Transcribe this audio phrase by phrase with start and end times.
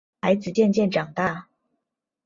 [0.19, 1.47] 孩子渐渐长大